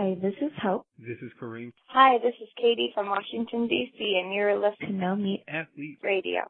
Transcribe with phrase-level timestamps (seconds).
[0.00, 0.86] Hi, this is Hope.
[0.98, 1.74] This is Kareem.
[1.88, 6.40] Hi, this is Katie from Washington, D.C., and you're listening to No Meat Athlete Radio.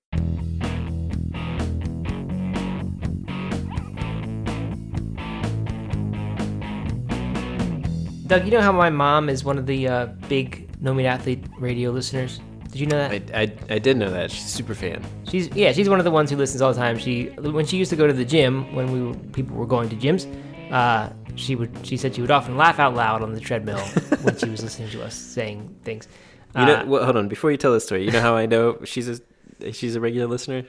[8.28, 11.44] Doug, you know how my mom is one of the uh, big No Meat Athlete
[11.58, 12.38] radio listeners?
[12.70, 13.10] Did you know that?
[13.34, 14.30] I, I, I did know that.
[14.30, 15.04] She's a super fan.
[15.28, 16.98] She's yeah, she's one of the ones who listens all the time.
[16.98, 19.88] She when she used to go to the gym when we were, people were going
[19.88, 20.32] to gyms,
[20.70, 21.10] uh,
[21.40, 23.78] she would she said she would often laugh out loud on the treadmill
[24.22, 26.08] when she was listening to us saying things.
[26.56, 27.28] You know, uh, well, hold on.
[27.28, 30.26] Before you tell the story, you know how I know she's a she's a regular
[30.26, 30.64] listener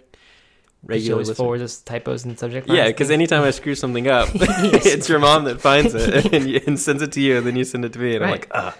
[0.83, 1.43] regular she always listener.
[1.43, 2.77] forwards us typos and subject lines.
[2.77, 6.61] Yeah, because anytime I screw something up, it's your mom that finds it and, you,
[6.65, 8.47] and, sends it to you, and then you send it to me, and right.
[8.51, 8.75] I'm like,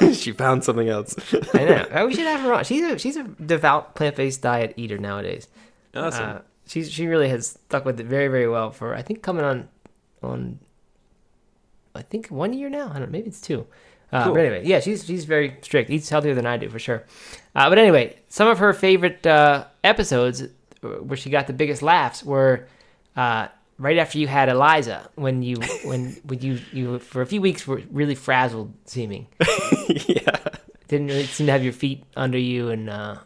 [0.00, 1.14] ah, she found something else.
[1.54, 1.86] I know.
[1.92, 2.64] Oh, we should have her on.
[2.64, 5.48] She's a she's a devout plant based diet eater nowadays.
[5.94, 6.28] Awesome.
[6.28, 9.44] Uh, she's she really has stuck with it very very well for I think coming
[9.44, 9.68] on
[10.22, 10.60] on
[11.94, 12.88] I think one year now.
[12.88, 13.66] I don't know, maybe it's two.
[14.12, 14.34] Uh, cool.
[14.34, 15.90] But anyway, yeah, she's she's very strict.
[15.90, 17.04] Eats healthier than I do for sure.
[17.54, 20.44] Uh, but anyway, some of her favorite uh, episodes
[20.80, 22.66] where she got the biggest laughs were
[23.16, 27.40] uh, right after you had Eliza when you when when you you for a few
[27.40, 29.26] weeks were really frazzled seeming.
[29.88, 30.36] yeah,
[30.88, 33.16] didn't really seem to have your feet under you and uh,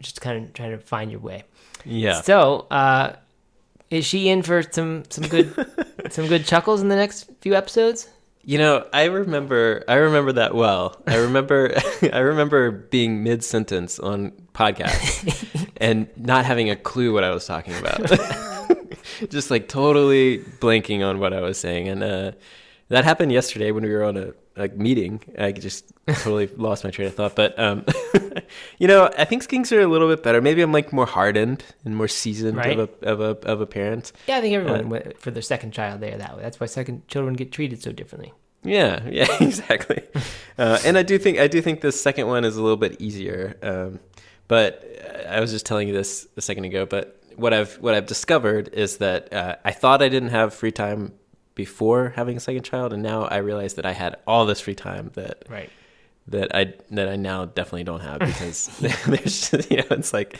[0.00, 1.44] just kind of trying to find your way.
[1.84, 2.20] Yeah.
[2.20, 3.16] So, uh,
[3.92, 5.54] is she in for some some good
[6.10, 8.08] some good chuckles in the next few episodes?
[8.44, 11.00] You know, I remember I remember that well.
[11.06, 11.74] I remember
[12.12, 17.46] I remember being mid sentence on podcast and not having a clue what I was
[17.46, 18.00] talking about.
[19.28, 21.88] Just like totally blanking on what I was saying.
[21.88, 22.32] And uh,
[22.88, 25.20] that happened yesterday when we were on a, a meeting.
[25.38, 27.36] I just totally lost my train of thought.
[27.36, 27.84] But um,
[28.78, 30.40] you know, I think skinks are a little bit better.
[30.40, 32.78] Maybe I'm like more hardened and more seasoned right?
[32.78, 34.12] of a of a of a parent.
[34.26, 36.42] Yeah, I think everyone uh, for their second child there that way.
[36.42, 38.32] That's why second children get treated so differently.
[38.64, 40.02] Yeah, yeah, exactly.
[40.58, 43.00] uh, and I do think I do think the second one is a little bit
[43.00, 43.56] easier.
[43.62, 44.00] Um,
[44.48, 44.84] but
[45.28, 46.86] I was just telling you this a second ago.
[46.86, 50.72] But what I've what I've discovered is that uh, I thought I didn't have free
[50.72, 51.12] time
[51.54, 54.74] before having a second child, and now I realize that I had all this free
[54.74, 55.70] time that right.
[56.28, 58.66] that I that I now definitely don't have because
[59.06, 60.38] there's just, you know it's like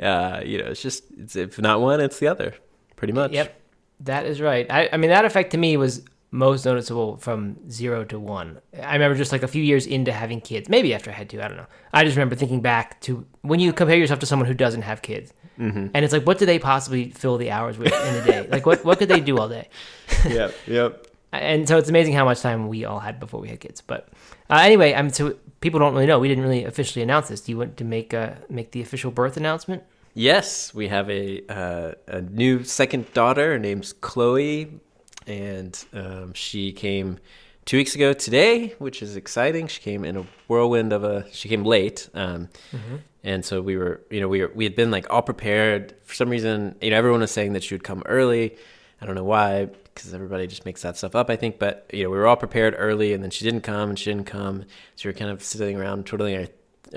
[0.00, 2.54] uh, you know it's just it's, if not one, it's the other,
[2.96, 3.32] pretty much.
[3.32, 3.60] Yep,
[4.00, 4.66] that is right.
[4.70, 8.58] I, I mean that effect to me was most noticeable from zero to one.
[8.82, 11.42] I remember just like a few years into having kids, maybe after I had two,
[11.42, 11.66] I don't know.
[11.92, 15.02] I just remember thinking back to when you compare yourself to someone who doesn't have
[15.02, 15.34] kids.
[15.58, 15.88] Mm-hmm.
[15.94, 18.48] And it's like, what do they possibly fill the hours with in a day?
[18.50, 19.68] like, what, what could they do all day?
[20.28, 21.06] yep, yep.
[21.32, 23.80] and so it's amazing how much time we all had before we had kids.
[23.80, 24.08] But
[24.50, 26.18] uh, anyway, I'm so people don't really know.
[26.18, 27.40] We didn't really officially announce this.
[27.40, 29.82] Do you want to make uh, make the official birth announcement?
[30.14, 33.52] Yes, we have a uh, a new second daughter.
[33.52, 34.80] Her name's Chloe
[35.26, 37.18] and um, she came
[37.64, 39.66] two weeks ago today, which is exciting.
[39.66, 41.26] She came in a whirlwind of a.
[41.32, 42.96] She came late, um, mm-hmm.
[43.24, 45.94] And so we were, you know, we were we had been like all prepared.
[46.02, 48.56] For some reason, you know, everyone was saying that she would come early.
[49.00, 51.28] I don't know why, because everybody just makes that stuff up.
[51.28, 53.90] I think, but you know, we were all prepared early, and then she didn't come,
[53.90, 54.64] and she didn't come.
[54.96, 56.46] So we were kind of sitting around twiddling our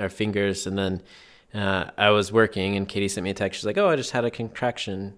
[0.04, 1.02] our fingers, and then.
[1.54, 3.62] Uh, I was working and Katie sent me a text.
[3.62, 5.18] She's like, "Oh, I just had a contraction.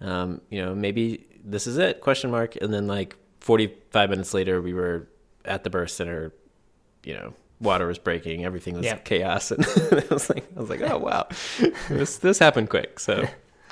[0.00, 4.60] Um, you know, maybe this is it question mark and then like 45 minutes later
[4.60, 5.08] we were
[5.44, 6.32] at the birth center
[7.04, 9.04] you know water was breaking everything was yep.
[9.04, 11.26] chaos and I was like I was like oh wow.
[11.88, 13.26] This this happened quick so.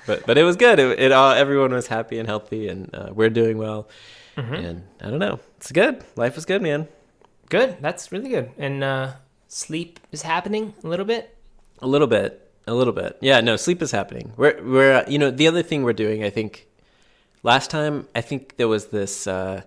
[0.06, 0.78] But but it was good.
[0.78, 3.88] It, it all everyone was happy and healthy and uh, we're doing well.
[4.36, 4.54] Mm-hmm.
[4.54, 5.40] and I don't know.
[5.56, 6.04] It's good.
[6.14, 6.88] Life is good man.
[7.48, 7.78] Good.
[7.80, 8.50] That's really good.
[8.58, 9.12] And uh,
[9.48, 11.34] sleep is happening a little bit?
[11.80, 12.42] A little bit.
[12.66, 13.18] A little bit.
[13.20, 14.32] Yeah no sleep is happening.
[14.36, 16.66] We're we're you know the other thing we're doing I think
[17.46, 19.62] Last time, I think there was this uh,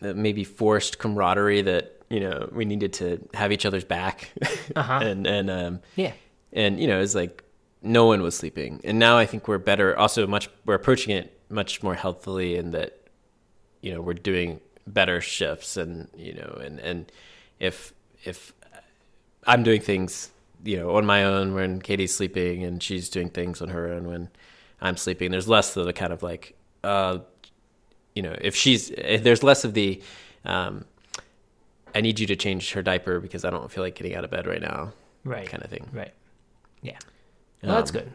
[0.00, 4.30] maybe forced camaraderie that you know we needed to have each other's back,
[4.76, 5.00] uh-huh.
[5.02, 6.12] and and um, yeah,
[6.52, 7.42] and you know it's like
[7.82, 9.96] no one was sleeping, and now I think we're better.
[9.96, 12.98] Also, much we're approaching it much more healthily, in that
[13.80, 17.10] you know we're doing better shifts, and you know, and and
[17.58, 17.92] if
[18.24, 18.52] if
[19.46, 20.30] I'm doing things
[20.64, 24.06] you know on my own when Katie's sleeping, and she's doing things on her own
[24.06, 24.30] when
[24.84, 25.30] I'm sleeping.
[25.30, 27.18] There's less of the kind of like, uh,
[28.14, 30.02] you know, if she's, if there's less of the,
[30.44, 30.84] um,
[31.94, 34.30] I need you to change her diaper because I don't feel like getting out of
[34.30, 34.92] bed right now.
[35.24, 35.48] Right.
[35.48, 35.88] Kind of thing.
[35.92, 36.12] Right.
[36.82, 36.98] Yeah.
[37.62, 38.12] Well, um, that's good.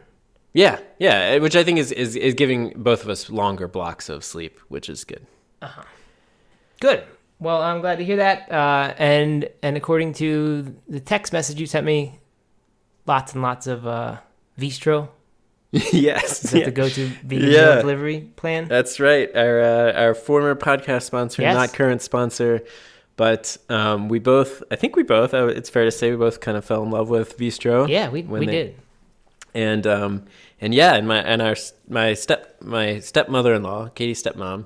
[0.52, 0.78] Yeah.
[0.98, 1.38] Yeah.
[1.38, 4.88] Which I think is, is, is giving both of us longer blocks of sleep, which
[4.88, 5.26] is good.
[5.62, 5.82] Uh-huh.
[6.80, 7.04] Good.
[7.38, 8.50] Well, I'm glad to hear that.
[8.52, 12.20] Uh, and, and according to the text message you sent me,
[13.06, 14.18] lots and lots of, uh,
[14.58, 15.08] Veestro
[15.72, 16.64] yes, Is that yeah.
[16.64, 17.76] the go-to vegan Yeah.
[17.76, 18.66] delivery plan?
[18.66, 19.30] That's right.
[19.36, 21.54] Our uh, our former podcast sponsor, Yes.
[21.54, 22.64] not current sponsor,
[23.20, 24.62] but um, we both.
[24.70, 25.34] I think we both.
[25.34, 27.86] Uh, it's fair to say we both kind of fell in love with Veestro.
[27.86, 28.74] yeah, we when we they- did.
[29.52, 30.12] and um
[30.62, 31.56] and yeah and my and our
[31.88, 34.64] my step my stepmother-in-law katie's stepmom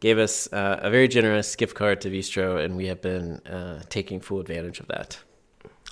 [0.00, 3.26] gave us uh, a very generous gift card to Veestro and we have been
[3.56, 5.10] uh, taking full advantage of that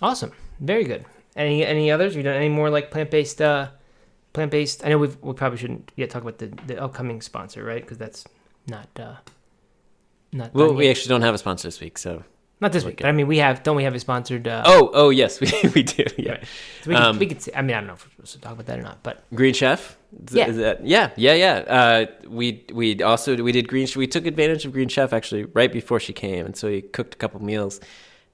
[0.02, 0.32] Awesome.
[0.58, 1.04] Very good.
[1.36, 2.16] Any any others?
[2.16, 3.40] You done any more like plant based?
[3.40, 3.68] Uh,
[4.32, 4.78] plant based.
[4.84, 7.82] I know we've, we probably shouldn't yet talk about the, the upcoming sponsor, right?
[7.84, 8.24] Because that's
[8.66, 9.16] not uh,
[10.32, 10.90] not well we yet.
[10.92, 12.22] actually don't have a sponsor this week so
[12.62, 12.96] not this week.
[12.96, 13.04] okay.
[13.04, 13.62] But I mean, we have.
[13.62, 14.46] Don't we have a sponsored?
[14.46, 16.44] Uh, oh oh yes we, we do yeah Right.
[16.82, 17.48] so we, could, um, we could.
[17.56, 19.24] I mean, I don't know if we're supposed to talk about that or not, but
[19.34, 19.96] green chef
[20.28, 20.50] Is- Yeah.
[20.50, 24.66] that- yeah yeah yeah uh we we also we did green Chef we took advantage
[24.66, 27.80] of green chef actually right before she came and so we cooked a couple meals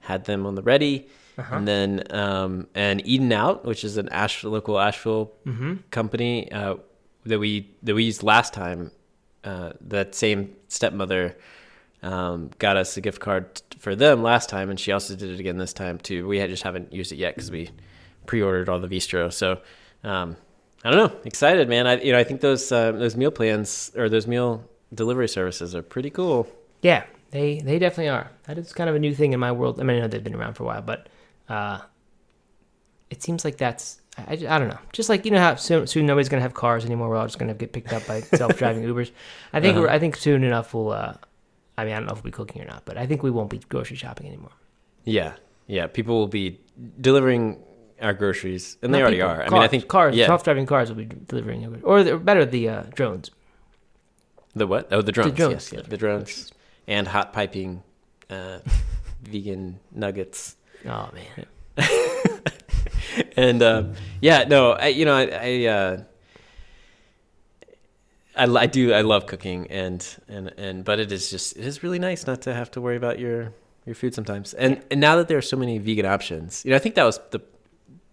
[0.01, 1.07] had them on the ready
[1.37, 1.55] Uh-huh.
[1.55, 5.73] and then um and Eden Out, which is an Ash local Asheville mm-hmm.
[5.91, 6.75] company uh,
[7.29, 8.91] that we that we used last time.
[9.43, 11.37] Uh, that same stepmother
[12.03, 15.39] um, got us a gift card for them last time, and she also did it
[15.39, 16.27] again this time too.
[16.27, 17.69] We just haven't used it yet because we
[18.25, 19.31] pre-ordered all the Veestro.
[19.33, 19.59] So
[20.03, 20.35] um,
[20.83, 21.87] I don't know, excited, man.
[21.87, 24.63] I you know I think those uh, those meal plans or those meal
[24.93, 26.47] delivery services are pretty cool.
[26.81, 28.31] yeah, they they definitely are.
[28.45, 29.79] That is kind of a new thing in my world.
[29.79, 31.09] I mean, I know they've been around for a while, but
[31.49, 31.79] uh,
[33.09, 34.01] it seems like that's.
[34.19, 34.79] I, I, don't know.
[34.93, 37.09] Just like you know how soon, soon nobody's gonna have cars anymore.
[37.09, 39.11] We're all just gonna get picked up by self-driving Ubers.
[39.53, 39.81] I think Uh-huh.
[39.83, 40.91] we're, I think soon enough we'll.
[40.91, 41.13] Uh,
[41.77, 43.31] I mean, I don't know if we'll be cooking or not, but I think we
[43.31, 44.51] won't be grocery shopping anymore.
[45.03, 45.33] Yeah,
[45.67, 45.87] yeah.
[45.87, 46.59] People will be
[46.99, 47.61] delivering
[48.01, 49.43] our groceries, and they already people, are.
[49.43, 51.81] I mean, I think cars, Yeah, self-driving cars will be delivering, Ubers.
[51.83, 53.31] or the, better the uh, drones.
[54.55, 54.87] The what?
[54.91, 55.33] Oh, the drones.
[55.33, 55.81] drones, Yes, yeah.
[55.87, 56.51] the drones
[56.87, 57.83] and hot piping,
[58.29, 58.59] uh,
[59.21, 61.45] vegan nuggets, Oh man,
[63.37, 66.03] and um, yeah, no, I, you know, I, I, uh,
[68.37, 71.83] I, I do, I love cooking, and and and, but it is just, it is
[71.83, 73.53] really nice not to have to worry about your
[73.85, 74.53] your food sometimes.
[74.53, 77.03] And and now that there are so many vegan options, you know, I think that
[77.03, 77.41] was the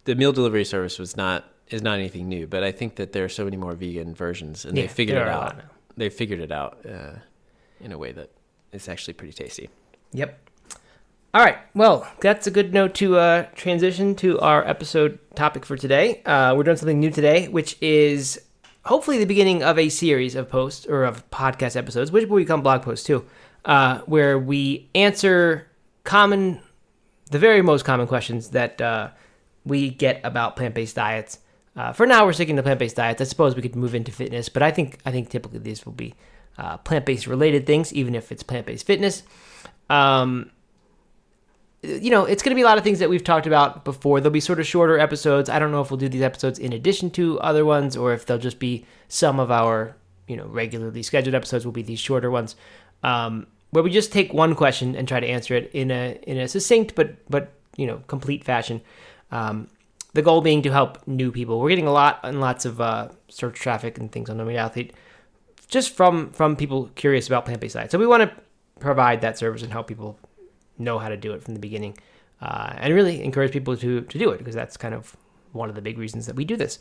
[0.05, 3.25] the meal delivery service was not is not anything new, but I think that there
[3.25, 5.57] are so many more vegan versions, and yeah, they figured it out.
[5.97, 7.19] They figured it out uh,
[7.81, 8.31] in a way that
[8.73, 9.71] is actually pretty tasty.
[10.13, 10.39] Yep.
[11.35, 11.59] All right.
[11.75, 16.23] Well, that's a good note to uh, transition to our episode topic for today.
[16.25, 18.41] Uh, we're doing something new today, which is
[18.85, 22.63] hopefully the beginning of a series of posts or of podcast episodes, which will become
[22.63, 23.25] blog posts too,
[23.65, 25.67] uh, where we answer
[26.05, 26.61] common,
[27.31, 29.11] the very most common questions that uh,
[29.65, 31.39] we get about plant-based diets.
[31.77, 33.21] Uh, for now, we're sticking to plant-based diets.
[33.21, 35.93] I suppose we could move into fitness, but I think I think typically these will
[35.93, 36.15] be
[36.59, 39.25] uh, plant-based related things, even if it's plant-based fitness.
[39.91, 40.51] Um,
[41.85, 44.21] you know, it's going to be a lot of things that we've talked about before.
[44.21, 45.49] There'll be sort of shorter episodes.
[45.49, 48.27] I don't know if we'll do these episodes in addition to other ones or if
[48.27, 49.97] they'll just be some of our,
[50.27, 52.57] you know, regularly scheduled episodes will be these shorter ones.
[53.03, 56.39] Um, where we just take one question and try to answer it in a in
[56.39, 58.81] a succinct but but you know complete fashion.
[59.33, 59.69] Um,
[60.13, 61.61] the goal being to help new people.
[61.61, 64.59] We're getting a lot and lots of uh, search traffic and things on the Meat
[64.59, 64.93] Athlete
[65.69, 67.91] just from from people curious about plant based diet.
[67.91, 68.31] So we want to
[68.79, 70.19] provide that service and help people
[70.79, 71.97] know how to do it from the beginning,
[72.41, 75.17] uh, and really encourage people to to do it because that's kind of
[75.53, 76.79] one of the big reasons that we do this.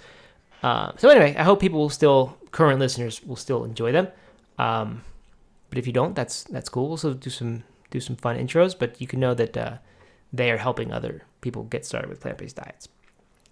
[0.64, 4.08] Uh, so anyway, I hope people will still current listeners will still enjoy them.
[4.58, 5.04] Um,
[5.70, 6.88] but if you don't, that's that's cool.
[6.88, 9.78] We'll still do some do some fun intros, but you can know that uh,
[10.32, 12.88] they are helping other people get started with plant based diets.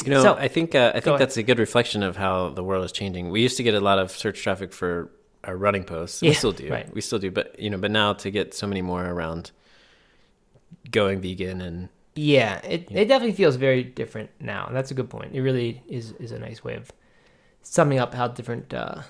[0.06, 2.64] You know, So- I think uh, I think that's a good reflection of how the
[2.64, 3.30] world is changing.
[3.30, 5.12] We used to get a lot of search traffic for
[5.44, 6.22] our running posts.
[6.24, 6.70] Yeah, we still do.
[6.70, 6.92] right.
[6.94, 9.52] We still do, but you know, but now to get so many more around
[10.90, 14.66] going vegan and Yeah, it, it definitely feels very different now.
[14.68, 15.34] And that's a good point.
[15.36, 16.92] It really is, is a nice way of
[17.62, 19.02] summing up how different uh,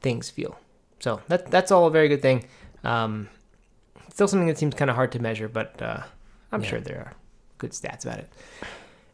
[0.00, 0.58] things feel.
[1.00, 2.44] So that that's all a very good thing.
[2.84, 3.28] Um,
[4.10, 6.02] still something that seems kind of hard to measure, but uh,
[6.52, 6.68] I'm Yeah.
[6.70, 7.12] sure there are
[7.58, 8.28] good stats about it.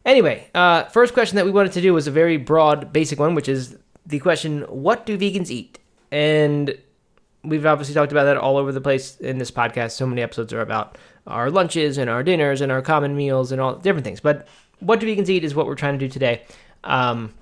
[0.05, 3.35] Anyway, uh, first question that we wanted to do was a very broad, basic one,
[3.35, 5.79] which is the question: What do vegans eat?
[6.11, 6.75] And
[7.43, 9.91] we've obviously talked about that all over the place in this podcast.
[9.91, 10.97] So many episodes are about
[11.27, 14.19] our lunches and our dinners and our common meals and all different things.
[14.19, 14.47] But
[14.79, 16.43] what do vegans eat is what we're trying to do today.
[16.83, 17.33] Um,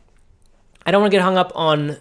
[0.86, 1.98] I don't want to get hung up on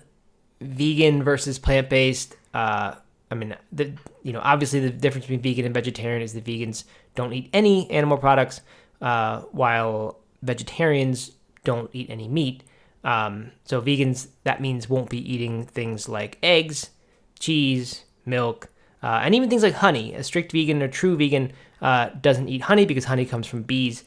[0.60, 2.36] vegan versus plant based.
[2.52, 2.94] Uh,
[3.30, 3.92] I mean, the
[4.22, 7.90] you know obviously the difference between vegan and vegetarian is that vegans don't eat any
[7.90, 8.60] animal products,
[9.00, 11.32] uh, while vegetarians
[11.64, 12.64] don't eat any meat.
[13.04, 16.90] Um, so vegans that means won't be eating things like eggs,
[17.38, 18.68] cheese, milk,
[19.02, 20.14] uh, and even things like honey.
[20.14, 24.04] A strict vegan or true vegan uh, doesn't eat honey because honey comes from bees.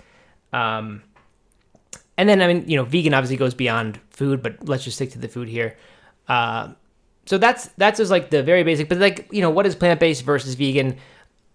[0.53, 1.03] Um,
[2.17, 5.11] and then I mean, you know, vegan obviously goes beyond food, but let's just stick
[5.11, 5.77] to the food here.
[6.27, 6.73] Uh,
[7.25, 8.89] so that's that's just like the very basic.
[8.89, 10.97] But like, you know, what is plant based versus vegan?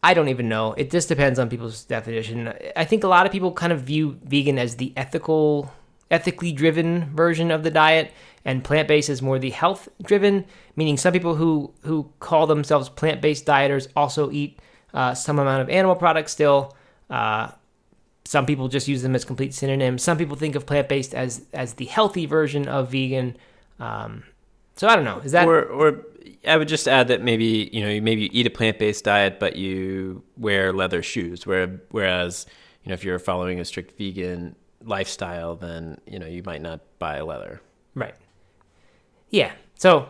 [0.02, 0.72] I don't even know.
[0.74, 2.52] It just depends on people's definition.
[2.76, 5.72] I think a lot of people kind of view vegan as the ethical,
[6.10, 8.12] ethically driven version of the diet,
[8.44, 10.44] and plant based is more the health driven.
[10.76, 14.58] Meaning, some people who who call themselves plant based dieters also eat
[14.94, 16.76] uh, some amount of animal products still.
[17.10, 17.50] Uh,
[18.24, 20.02] some people just use them as complete synonyms.
[20.02, 23.36] Some people think of plant based as as the healthy version of vegan.
[23.78, 24.24] Um,
[24.76, 25.18] so I don't know.
[25.18, 26.04] Is that or or
[26.46, 29.38] I would just add that maybe you know maybe you eat a plant based diet,
[29.38, 31.46] but you wear leather shoes.
[31.46, 32.46] Where whereas
[32.84, 34.56] you know if you're following a strict vegan
[34.86, 37.60] lifestyle, then you know you might not buy leather.
[37.94, 38.14] right?
[39.30, 39.52] Yeah.
[39.74, 40.08] So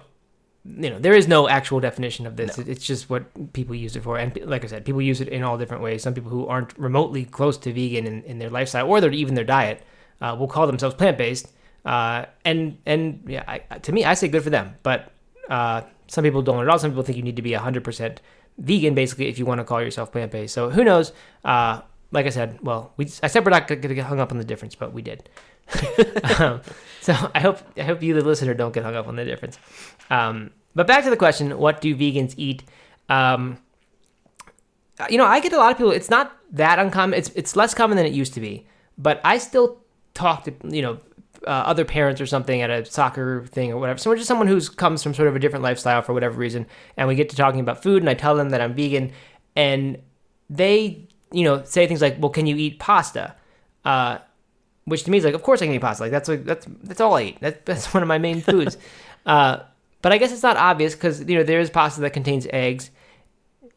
[0.64, 2.58] you know there is no actual definition of this.
[2.58, 5.42] It's just what people use it for, and like I said, people use it in
[5.42, 6.02] all different ways.
[6.02, 9.34] Some people who aren't remotely close to vegan in, in their lifestyle or their, even
[9.34, 9.82] their diet
[10.20, 11.52] uh, will call themselves plant based.
[11.84, 14.74] Uh, and and yeah, I, to me, I say good for them.
[14.82, 15.12] But
[15.48, 16.78] uh, some people don't at all.
[16.78, 18.20] Some people think you need to be hundred percent
[18.58, 20.54] vegan, basically, if you want to call yourself plant based.
[20.54, 21.12] So who knows?
[22.12, 24.38] Like I said, well, we I said we're not going to get hung up on
[24.38, 25.28] the difference, but we did.
[26.38, 26.60] um,
[27.00, 29.58] so I hope I hope you, the listener, don't get hung up on the difference.
[30.10, 32.62] Um, but back to the question: What do vegans eat?
[33.08, 33.58] Um,
[35.10, 35.92] you know, I get a lot of people.
[35.92, 37.18] It's not that uncommon.
[37.18, 38.66] It's it's less common than it used to be.
[38.96, 39.78] But I still
[40.14, 40.98] talk to you know
[41.46, 43.98] uh, other parents or something at a soccer thing or whatever.
[43.98, 47.08] So just someone who comes from sort of a different lifestyle for whatever reason, and
[47.08, 49.12] we get to talking about food, and I tell them that I'm vegan,
[49.54, 49.98] and
[50.48, 53.34] they you know say things like, "Well, can you eat pasta?"
[53.84, 54.18] Uh,
[54.86, 56.04] which to me is like, of course I can eat pasta.
[56.04, 57.40] Like that's like that's that's all I eat.
[57.40, 58.78] That, that's one of my main foods.
[59.26, 59.58] uh,
[60.02, 62.90] but I guess it's not obvious because you know there is pasta that contains eggs.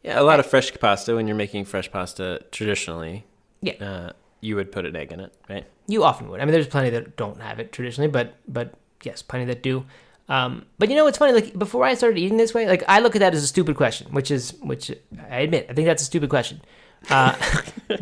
[0.02, 3.24] Yeah, a lot of fresh pasta when you're making fresh pasta traditionally.
[3.60, 3.74] Yeah.
[3.74, 5.66] Uh, you would put an egg in it, right?
[5.86, 6.40] You often would.
[6.40, 9.84] I mean, there's plenty that don't have it traditionally, but but yes, plenty that do.
[10.28, 11.32] Um, but you know, it's funny.
[11.32, 13.76] Like before I started eating this way, like I look at that as a stupid
[13.76, 14.90] question, which is which
[15.28, 16.62] I admit I think that's a stupid question.
[17.08, 17.34] Uh,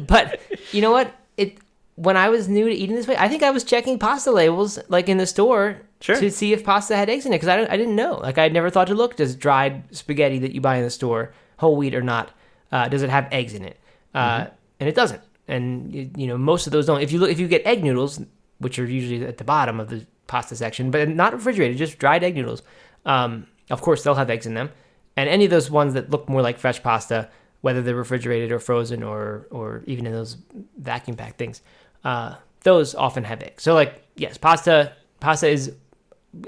[0.07, 0.41] but
[0.73, 1.15] you know what?
[1.37, 1.59] It
[1.95, 4.79] when I was new to eating this way, I think I was checking pasta labels
[4.89, 6.15] like in the store Sure.
[6.15, 8.19] to see if pasta had eggs in it because I, I didn't know.
[8.19, 10.91] Like I had never thought to look does dried spaghetti that you buy in the
[10.91, 12.31] store, whole wheat or not,
[12.71, 13.81] uh, does it have eggs in it?
[14.15, 14.47] Uh,
[14.79, 15.21] and it doesn't.
[15.49, 17.01] And you, you know most of those don't.
[17.03, 18.21] If you look, if you get egg noodles,
[18.59, 22.23] which are usually at the bottom of the pasta section, but not refrigerated, just dried
[22.23, 22.63] egg noodles.
[23.05, 24.71] Um, of course, they'll have eggs in them.
[25.17, 27.29] And any of those ones that look more like fresh pasta,
[27.61, 30.37] whether they're refrigerated or frozen or or even in those
[30.77, 31.63] vacuum packed things,
[32.05, 33.63] uh, those often have eggs.
[33.63, 35.75] So like yes, pasta pasta is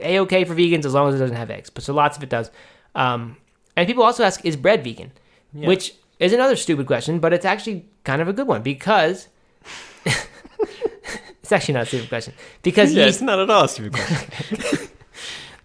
[0.00, 1.70] a okay for vegans as long as it doesn't have eggs.
[1.70, 2.50] But so lots of it does.
[2.94, 3.36] Um,
[3.76, 5.12] and people also ask, is bread vegan?
[5.52, 9.28] Which is another stupid question, but it's actually kind of a good one because
[10.04, 13.94] it's actually not a stupid question because Yeah, yeast it's not at all a stupid
[13.94, 14.88] question.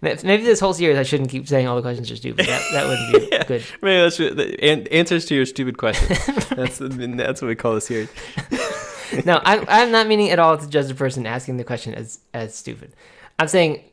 [0.02, 2.46] Maybe this whole series I shouldn't keep saying all the questions are stupid.
[2.46, 3.64] That, that wouldn't be good.
[3.82, 6.18] Maybe that's an- answers to your stupid questions.
[6.50, 8.08] that's that's what we call the series.
[9.24, 12.18] No, I'm, I'm not meaning at all to judge the person asking the question as
[12.34, 12.92] as stupid.
[13.38, 13.84] I'm saying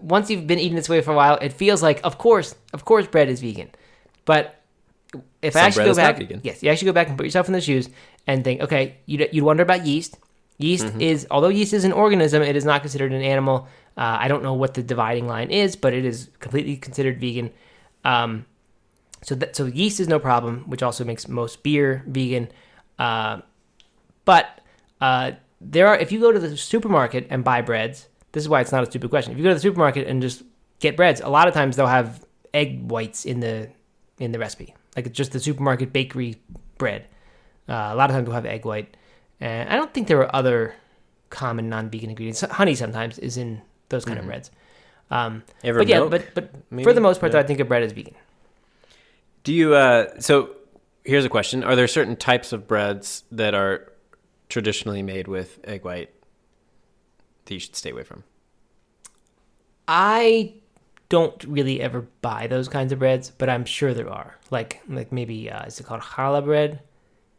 [0.00, 2.84] once you've been eating this way for a while, it feels like, of course, of
[2.84, 3.70] course, bread is vegan.
[4.26, 4.60] But
[5.40, 6.40] if I Some actually go back, vegan.
[6.44, 7.88] yes, you actually go back and put yourself in the shoes
[8.26, 10.18] and think, okay, you you wonder about yeast.
[10.60, 11.00] Yeast Mm-hmm.
[11.00, 13.66] is, although yeast is an organism, it is not considered an animal.
[13.96, 17.50] Uh, I don't know what the dividing line is, but it is completely considered vegan.
[18.04, 18.44] Um,
[19.22, 22.48] so that so yeast is no problem, which also makes most beer vegan.
[22.98, 23.40] Uh,
[24.24, 24.60] but
[25.00, 28.60] uh, there are if you go to the supermarket and buy breads, this is why
[28.60, 29.32] it's not a stupid question.
[29.32, 30.42] If you go to the supermarket and just
[30.78, 33.70] get breads, a lot of times they'll have egg whites in the
[34.18, 36.36] in the recipe, like it's just the supermarket bakery
[36.78, 37.06] bread.
[37.68, 38.96] Uh, a lot of times we'll have egg white,
[39.40, 40.74] and I don't think there are other
[41.30, 42.40] common non-vegan ingredients.
[42.42, 44.50] Honey sometimes is in those kind of breads.
[45.10, 47.64] Um, Ever but yeah, milk, but but for the most part, though, I think a
[47.64, 48.14] bread is vegan.
[49.42, 49.74] Do you?
[49.74, 50.54] Uh, so
[51.04, 53.92] here's a question: Are there certain types of breads that are
[54.48, 56.10] traditionally made with egg white
[57.44, 58.24] that you should stay away from?
[59.88, 60.54] I
[61.08, 64.36] don't really ever buy those kinds of breads, but I'm sure there are.
[64.50, 66.80] Like like maybe uh, is it called challah bread?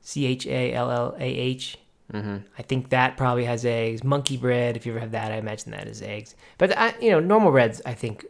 [0.01, 1.77] C H A L L A H.
[2.13, 2.37] Mm-hmm.
[2.57, 4.03] I think that probably has eggs.
[4.03, 6.35] Monkey bread, if you ever have that, I imagine that is eggs.
[6.57, 8.25] But I, you know, normal breads, I think,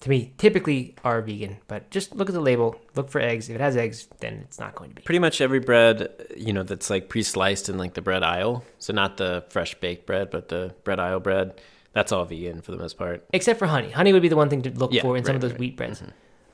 [0.00, 1.56] to me, typically are vegan.
[1.66, 3.48] But just look at the label, look for eggs.
[3.48, 5.02] If it has eggs, then it's not going to be.
[5.02, 8.64] Pretty much every bread, you know, that's like pre-sliced in like the bread aisle.
[8.78, 11.60] So not the fresh baked bread, but the bread aisle bread.
[11.94, 13.24] That's all vegan for the most part.
[13.32, 13.90] except for honey.
[13.90, 15.60] Honey would be the one thing to look Yeah, for in some of those right.
[15.60, 16.00] wheat breads.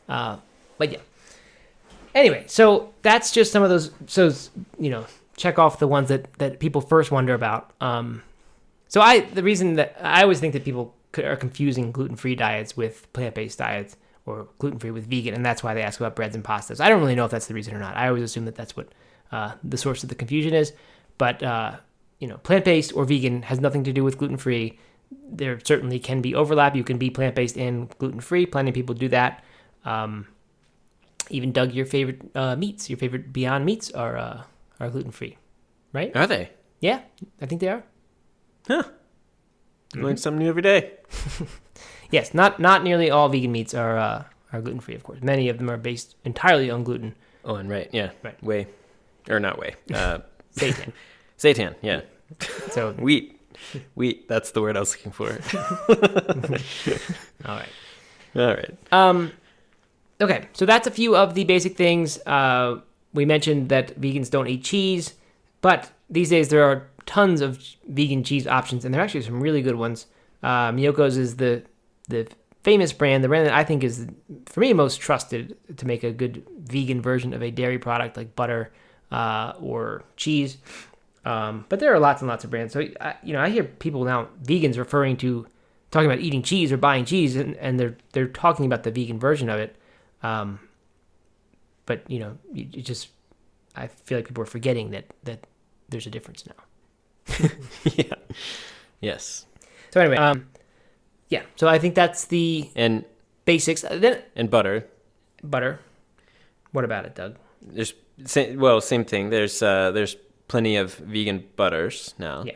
[0.08, 0.38] Uh,
[0.78, 1.00] but yeah.
[2.14, 3.90] Anyway, so that's just some of those.
[4.06, 4.32] So
[4.78, 5.04] you know,
[5.36, 7.72] check off the ones that that people first wonder about.
[7.80, 8.22] Um,
[8.88, 12.76] so I the reason that I always think that people are confusing gluten free diets
[12.76, 16.16] with plant based diets or gluten free with vegan, and that's why they ask about
[16.16, 16.80] breads and pastas.
[16.80, 17.96] I don't really know if that's the reason or not.
[17.96, 18.88] I always assume that that's what
[19.32, 20.72] uh, the source of the confusion is.
[21.18, 21.76] But uh,
[22.18, 24.78] you know, plant based or vegan has nothing to do with gluten free.
[25.28, 26.74] There certainly can be overlap.
[26.74, 28.46] You can be plant based and gluten free.
[28.46, 29.44] Plenty of people do that.
[29.84, 30.26] Um,
[31.30, 34.42] even Doug, your favorite uh, meats, your favorite Beyond meats are uh,
[34.80, 35.36] are gluten free,
[35.92, 36.14] right?
[36.16, 36.50] Are they?
[36.80, 37.00] Yeah,
[37.40, 37.82] I think they are.
[38.66, 38.82] Huh.
[39.94, 40.92] Learn something new every day.
[42.10, 44.94] Yes, not not nearly all vegan meats are uh, are gluten free.
[44.94, 47.16] Of course, many of them are based entirely on gluten.
[47.44, 48.40] Oh, and right, yeah, Right.
[48.40, 48.68] Whey,
[49.28, 49.74] or not whey.
[49.92, 50.20] Uh,
[50.54, 50.92] Seitan.
[51.38, 52.02] seitan, yeah.
[52.70, 53.40] so Wheat,
[53.96, 54.28] wheat.
[54.28, 55.30] That's the word I was looking for.
[57.44, 57.68] all right.
[58.36, 58.74] All right.
[58.92, 59.32] Um,
[60.20, 62.18] okay, so that's a few of the basic things.
[62.24, 62.78] Uh,
[63.14, 65.14] we mentioned that vegans don't eat cheese,
[65.62, 69.40] but these days there are tons of vegan cheese options, and there are actually some
[69.40, 70.06] really good ones.
[70.42, 71.62] Uh, Miyoko's is the
[72.08, 72.28] the
[72.62, 74.06] famous brand, the brand that I think is
[74.46, 78.34] for me most trusted to make a good vegan version of a dairy product like
[78.36, 78.72] butter
[79.10, 80.58] uh, or cheese.
[81.24, 82.74] Um, but there are lots and lots of brands.
[82.74, 85.46] So I, you know, I hear people now vegans referring to
[85.90, 89.18] talking about eating cheese or buying cheese, and, and they're they're talking about the vegan
[89.18, 89.76] version of it.
[90.22, 90.58] Um,
[91.86, 93.08] but you know, you, you just
[93.76, 95.46] I feel like people are forgetting that that
[95.88, 97.48] there's a difference now.
[97.84, 98.14] yeah.
[99.00, 99.46] Yes.
[99.90, 100.46] So anyway, um,
[101.28, 101.42] yeah.
[101.56, 103.04] So I think that's the And
[103.44, 103.84] basics.
[103.84, 104.86] Uh, Then and butter.
[105.42, 105.80] butter.
[106.72, 107.36] What about it, Doug?
[107.62, 107.94] There's
[108.56, 109.30] well, same thing.
[109.30, 110.16] There's uh, there's
[110.48, 112.44] plenty of vegan butters now.
[112.44, 112.54] Yeah.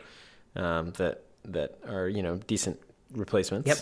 [0.55, 2.79] Um, that that are you know decent
[3.13, 3.67] replacements.
[3.67, 3.77] Yep.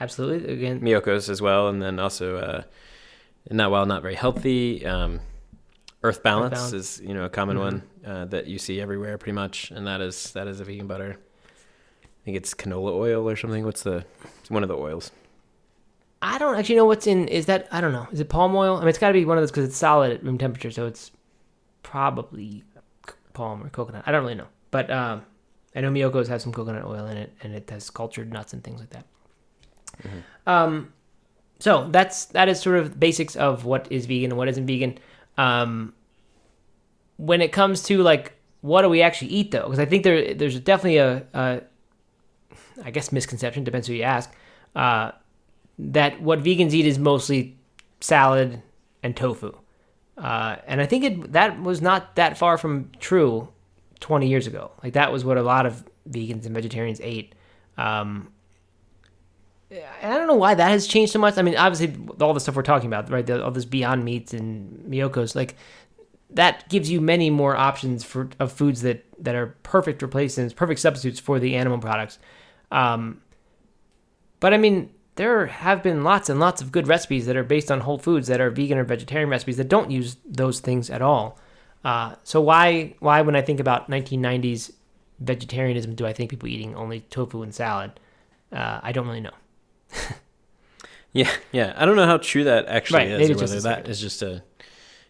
[0.00, 0.52] Absolutely.
[0.52, 2.62] Again, Miyoko's as well, and then also uh,
[3.50, 4.84] not while not very healthy.
[4.86, 5.20] Um,
[6.02, 6.72] Earth Balance, Balance.
[6.72, 7.60] is you know a common Mhm.
[7.60, 10.86] one uh, that you see everywhere pretty much, and that is that is a vegan
[10.86, 11.18] butter.
[12.02, 13.64] I think it's canola oil or something.
[13.64, 14.04] What's the
[14.40, 15.10] it's one of the oils?
[16.22, 17.28] I don't actually know what's in.
[17.28, 18.06] Is that I don't know.
[18.12, 18.76] Is it palm oil?
[18.76, 20.70] I mean, it's got to be one of those because it's solid at room temperature,
[20.70, 21.10] so it's
[21.82, 22.62] probably
[23.32, 24.04] palm or coconut.
[24.06, 25.22] I don't really know, but um,
[25.74, 28.62] I know Miyoko's has some coconut oil in it, and it has cultured nuts and
[28.62, 29.04] things like that.
[30.46, 30.92] Um,
[31.60, 34.66] so that's that is sort of the basics of what is vegan and what isn't
[34.66, 34.98] vegan.
[35.38, 35.94] Um,
[37.16, 40.34] when it comes to like what do we actually eat though, because I think there
[40.34, 41.60] there's definitely a, a
[42.82, 44.32] I guess misconception depends who you ask.
[44.74, 45.12] Uh,
[45.78, 47.56] that what vegans eat is mostly
[48.00, 48.62] salad
[49.02, 49.52] and tofu.
[50.16, 53.48] Uh, and I think it that was not that far from true
[54.00, 54.70] 20 years ago.
[54.82, 57.34] Like that was what a lot of vegans and vegetarians ate.
[57.76, 58.30] Um,
[60.02, 61.38] I don't know why that has changed so much.
[61.38, 63.28] I mean, obviously, all the stuff we're talking about, right?
[63.30, 65.56] All this Beyond Meats and Miyoko's, like
[66.30, 70.80] that gives you many more options for of foods that that are perfect replacements, perfect
[70.80, 72.18] substitutes for the animal products.
[72.72, 73.20] Um,
[74.40, 77.70] but I mean, there have been lots and lots of good recipes that are based
[77.70, 81.02] on whole foods that are vegan or vegetarian recipes that don't use those things at
[81.02, 81.38] all.
[81.84, 84.72] Uh, so why why when I think about 1990s
[85.20, 88.00] vegetarianism do I think people eating only tofu and salad?
[88.52, 89.30] Uh, I don't really know.
[91.12, 91.74] Yeah, yeah.
[91.76, 94.44] I don't know how true that actually Right, is, or whether that is just a,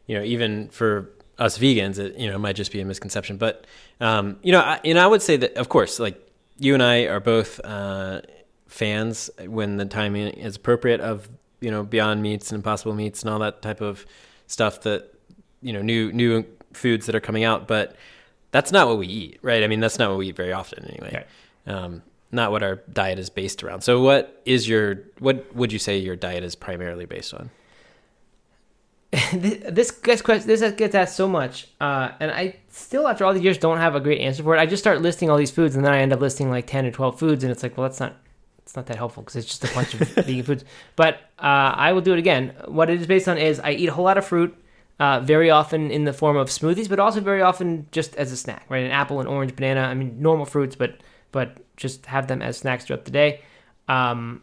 [0.07, 3.37] you know, even for us vegans, it you know might just be a misconception.
[3.37, 3.67] But
[4.01, 6.19] um, you know, I, and I would say that of course, like
[6.59, 8.23] you and I are both uh,
[8.67, 11.29] fans when the timing is appropriate of
[11.61, 14.07] you know Beyond Meats and Impossible Meats and all that type of
[14.47, 15.13] stuff that
[15.61, 17.69] you know new new foods that are coming out.
[17.69, 17.95] But
[18.53, 19.63] that's not what we eat, right?
[19.63, 21.27] I mean, that's not what we eat very often anyway.
[21.67, 23.83] Um, not what our diet is based around.
[23.83, 27.51] So, what is your what would you say your diet is primarily based on?
[29.33, 33.59] this gets this gets asked so much, uh, and I still, after all these years,
[33.59, 34.61] don't have a great answer for it.
[34.61, 36.87] I just start listing all these foods, and then I end up listing like ten
[36.87, 38.17] or twelve foods, and it's like, well, that's not
[38.63, 40.65] it's not that helpful because it's just a bunch of vegan foods.
[40.95, 42.55] But uh, I will do it again.
[42.67, 44.57] What it is based on is I eat a whole lot of fruit,
[45.01, 48.37] uh, very often in the form of smoothies, but also very often just as a
[48.37, 48.67] snack.
[48.69, 49.81] Right, an apple, an orange, banana.
[49.81, 51.01] I mean, normal fruits, but
[51.33, 53.41] but just have them as snacks throughout the day.
[53.89, 54.43] Um,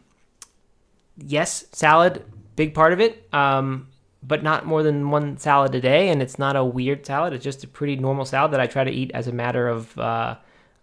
[1.16, 2.24] yes, salad,
[2.56, 3.28] big part of it.
[3.32, 3.88] Um,
[4.22, 7.32] but not more than one salad a day, and it's not a weird salad.
[7.32, 9.96] It's just a pretty normal salad that I try to eat as a matter of,
[9.96, 10.02] uh,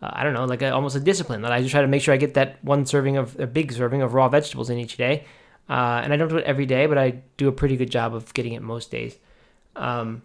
[0.02, 1.42] uh, I don't know, like a, almost a discipline.
[1.42, 3.74] That I just try to make sure I get that one serving of a big
[3.74, 5.26] serving of raw vegetables in each day,
[5.70, 8.16] uh, and I don't do it every day, but I do a pretty good job
[8.16, 9.18] of getting it most days.
[9.76, 10.22] Um,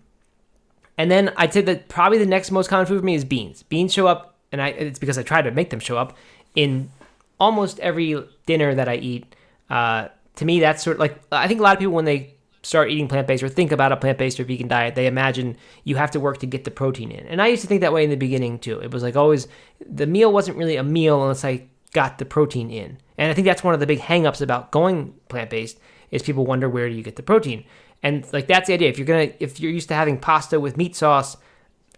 [0.96, 3.64] and then I'd say that probably the next most common food for me is beans.
[3.64, 6.16] Beans show up, and I it's because I try to make them show up
[6.54, 6.90] in
[7.38, 9.34] almost every dinner that I eat.
[9.68, 12.34] Uh, to me, that's sort of like I think a lot of people when they
[12.62, 15.56] start eating plant based or think about a plant based or vegan diet, they imagine
[15.84, 17.26] you have to work to get the protein in.
[17.26, 18.78] And I used to think that way in the beginning too.
[18.80, 19.48] It was like always
[19.84, 22.98] the meal wasn't really a meal unless I got the protein in.
[23.16, 25.78] And I think that's one of the big hangups about going plant based
[26.10, 27.64] is people wonder where do you get the protein.
[28.02, 28.88] And like that's the idea.
[28.88, 31.36] If you're gonna if you're used to having pasta with meat sauce,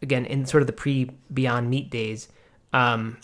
[0.00, 2.28] again in sort of the pre Beyond Meat days,
[2.72, 3.18] um,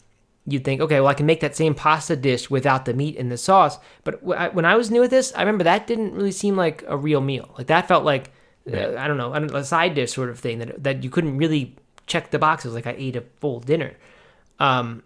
[0.46, 3.30] you'd think, okay, well I can make that same pasta dish without the meat and
[3.30, 3.78] the sauce.
[4.04, 6.96] But when I was new at this, I remember that didn't really seem like a
[6.96, 7.54] real meal.
[7.56, 8.30] Like that felt like
[8.72, 11.76] uh, I don't know a side dish sort of thing that that you couldn't really
[12.06, 13.94] check the boxes like I ate a full dinner.
[14.58, 15.02] Um,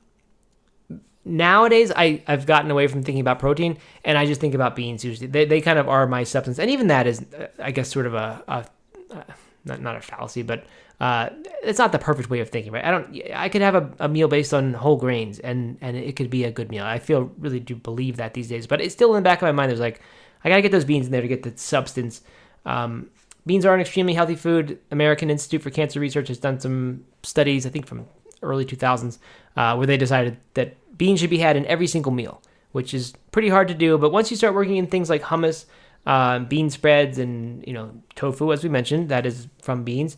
[1.24, 5.05] nowadays I, I've gotten away from thinking about protein and I just think about beans
[5.05, 5.26] usually.
[5.26, 6.59] They, they kind of are my substance.
[6.59, 8.66] And even that is, uh, I guess, sort of a, a,
[9.11, 9.24] a
[9.64, 10.64] not, not a fallacy, but
[11.01, 11.31] uh,
[11.62, 12.85] it's not the perfect way of thinking, right?
[12.85, 16.14] I don't, I could have a, a, meal based on whole grains and, and it
[16.14, 16.85] could be a good meal.
[16.85, 19.42] I feel really do believe that these days, but it's still in the back of
[19.42, 19.70] my mind.
[19.70, 20.01] There's like,
[20.44, 22.22] I got to get those beans in there to get the substance.
[22.64, 23.11] Um,
[23.46, 24.79] beans are an extremely healthy food.
[24.90, 28.07] American Institute for Cancer Research has done some studies, I think from
[28.42, 29.18] early 2000s,
[29.57, 33.12] uh, where they decided that beans should be had in every single meal, which is
[33.31, 33.98] pretty hard to do.
[33.98, 35.66] But once you start working in things like hummus,
[36.06, 40.16] uh, bean spreads, and you know tofu, as we mentioned, that is from beans.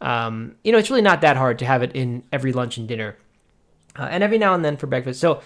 [0.00, 2.86] Um, you know, it's really not that hard to have it in every lunch and
[2.86, 3.16] dinner,
[3.98, 5.20] uh, and every now and then for breakfast.
[5.20, 5.40] So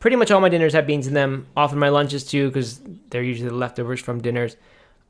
[0.00, 1.46] pretty much all my dinners have beans in them.
[1.56, 4.56] Often my lunches too, because they're usually the leftovers from dinners.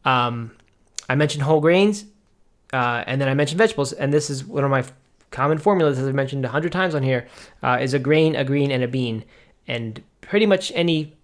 [0.05, 0.57] Um,
[1.09, 2.05] I mentioned whole grains,
[2.73, 4.85] uh, and then I mentioned vegetables, and this is one of my
[5.31, 7.27] common formulas, as I've mentioned a hundred times on here,
[7.63, 9.25] uh, is a grain, a green, and a bean.
[9.67, 11.17] And pretty much any,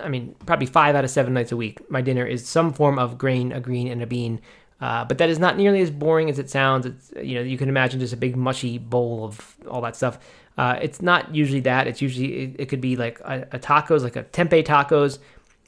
[0.00, 2.98] I mean, probably five out of seven nights a week, my dinner is some form
[2.98, 4.40] of grain, a green, and a bean.
[4.80, 6.84] Uh, but that is not nearly as boring as it sounds.
[6.86, 10.18] It's you know you can imagine just a big mushy bowl of all that stuff.
[10.58, 11.86] Uh, it's not usually that.
[11.86, 15.18] It's usually it, it could be like a, a, tacos, like a tempeh tacos.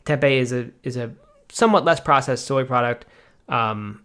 [0.04, 1.12] Tempeh is a is a
[1.50, 3.06] somewhat less processed soy product,
[3.48, 4.02] um,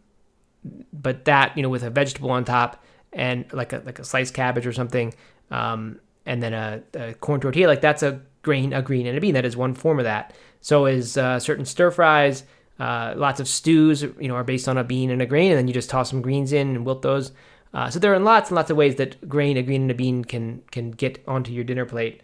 [0.93, 2.83] but that you know with a vegetable on top
[3.13, 5.13] and like a like a sliced cabbage or something,
[5.49, 7.67] um, and then a, a, corn tortilla.
[7.67, 9.33] Like that's a grain, a green, and a bean.
[9.33, 10.33] That is one form of that.
[10.61, 12.43] So is uh, certain stir fries.
[12.79, 15.57] Uh, lots of stews, you know, are based on a bean and a grain, and
[15.57, 17.31] then you just toss some greens in and wilt those.
[17.73, 19.93] Uh, so there are lots and lots of ways that grain, a green, and a
[19.93, 22.21] bean can can get onto your dinner plate.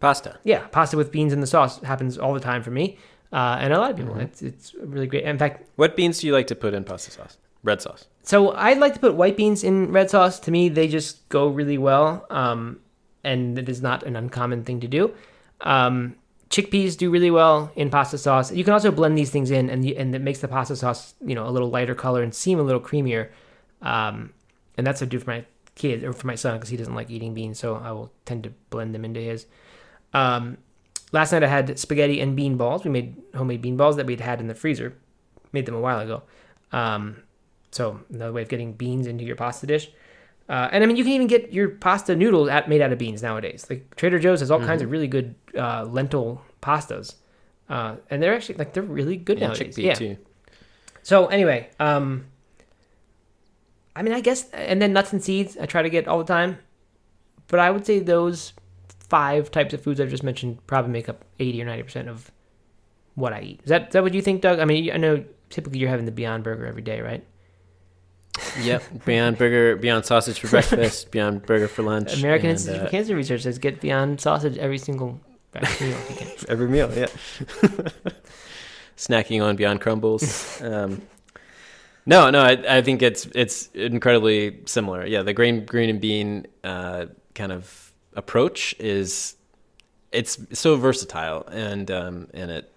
[0.00, 0.38] Pasta.
[0.42, 2.96] Yeah, pasta with beans in the sauce happens all the time for me,
[3.32, 4.14] uh, and a lot of people.
[4.14, 4.22] Mm-hmm.
[4.22, 5.24] It's it's really great.
[5.24, 7.36] In fact, what beans do you like to put in pasta sauce?
[7.62, 8.06] Red sauce.
[8.22, 10.40] So I'd like to put white beans in red sauce.
[10.40, 12.80] To me, they just go really well, um,
[13.22, 15.14] and it is not an uncommon thing to do.
[15.62, 16.16] Um,
[16.50, 18.52] chickpeas do really well in pasta sauce.
[18.52, 21.34] You can also blend these things in, and and it makes the pasta sauce you
[21.34, 23.30] know a little lighter color and seem a little creamier.
[23.82, 24.32] Um,
[24.76, 25.44] and that's what I do for my
[25.74, 28.44] kid or for my son because he doesn't like eating beans, so I will tend
[28.44, 29.46] to blend them into his.
[30.12, 30.58] Um,
[31.12, 32.84] last night I had spaghetti and bean balls.
[32.84, 34.96] We made homemade bean balls that we'd had in the freezer.
[35.52, 36.22] Made them a while ago.
[36.72, 37.22] Um,
[37.70, 39.90] so another way of getting beans into your pasta dish.
[40.50, 42.98] Uh, and I mean, you can even get your pasta noodles at, made out of
[42.98, 43.68] beans nowadays.
[43.70, 44.66] Like Trader Joe's has all mm-hmm.
[44.66, 47.14] kinds of really good uh, lentil pastas,
[47.68, 49.78] uh, and they're actually like they're really good yeah, nowadays.
[49.78, 49.94] yeah.
[49.94, 50.16] Too.
[51.04, 52.26] So anyway, um,
[53.94, 56.24] I mean, I guess, and then nuts and seeds I try to get all the
[56.24, 56.58] time,
[57.46, 58.52] but I would say those
[59.08, 62.28] five types of foods I've just mentioned probably make up eighty or ninety percent of
[63.14, 63.60] what I eat.
[63.62, 64.58] Is that is that what you think, Doug?
[64.58, 67.24] I mean, I know typically you're having the Beyond Burger every day, right?
[68.60, 72.18] Yep, Beyond Burger, Beyond Sausage for breakfast, Beyond Burger for lunch.
[72.18, 75.20] American and, Institute uh, for Cancer Research says get Beyond Sausage every single
[75.80, 75.96] meal.
[76.48, 77.06] every meal, yeah.
[78.96, 80.60] Snacking on Beyond Crumbles.
[80.62, 81.02] Um,
[82.06, 85.06] no, no, I, I, think it's it's incredibly similar.
[85.06, 89.36] Yeah, the grain, green and bean uh, kind of approach is
[90.12, 92.72] it's so versatile and um, and it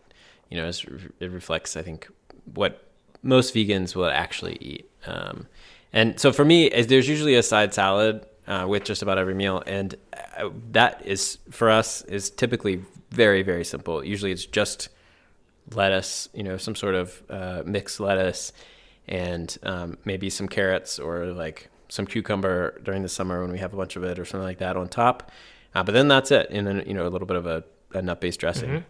[0.49, 2.07] you know it reflects I think
[2.53, 2.87] what
[3.21, 4.89] most vegans will actually eat.
[5.05, 5.47] Um,
[5.91, 9.63] and so for me, there's usually a side salad uh, with just about every meal,
[9.65, 9.95] and
[10.37, 14.03] uh, that is for us is typically very very simple.
[14.03, 14.89] Usually it's just
[15.71, 18.51] lettuce, you know, some sort of uh, mixed lettuce,
[19.07, 23.73] and um, maybe some carrots or like some cucumber during the summer when we have
[23.73, 25.31] a bunch of it or something like that on top.
[25.75, 27.63] Uh, but then that's it, and then you know a little bit of a,
[27.93, 28.83] a nut based dressing.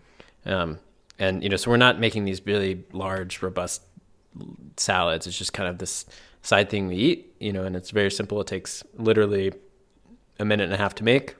[0.45, 0.53] Mm-hmm.
[0.53, 0.79] Um,
[1.19, 3.81] and you know, so we're not making these really large, robust
[4.77, 5.27] salads.
[5.27, 6.05] It's just kind of this
[6.41, 8.39] side thing we eat, you know, and it's very simple.
[8.41, 9.53] It takes literally
[10.39, 11.35] a minute and a half to make,